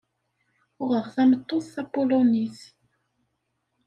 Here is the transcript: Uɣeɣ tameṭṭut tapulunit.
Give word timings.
Uɣeɣ 0.81 1.05
tameṭṭut 1.15 1.65
tapulunit. 1.73 2.59